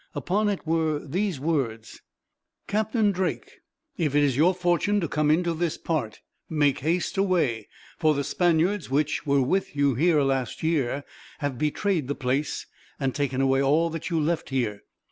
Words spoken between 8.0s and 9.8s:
the Spaniards which were with